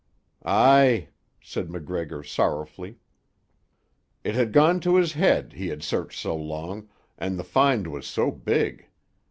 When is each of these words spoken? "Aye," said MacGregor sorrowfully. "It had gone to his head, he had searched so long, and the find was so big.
"Aye," 0.43 1.09
said 1.43 1.69
MacGregor 1.69 2.23
sorrowfully. 2.23 2.97
"It 4.23 4.33
had 4.33 4.51
gone 4.51 4.79
to 4.79 4.95
his 4.95 5.13
head, 5.13 5.53
he 5.53 5.67
had 5.67 5.83
searched 5.83 6.19
so 6.19 6.35
long, 6.35 6.89
and 7.19 7.37
the 7.37 7.43
find 7.43 7.85
was 7.85 8.07
so 8.07 8.31
big. 8.31 8.87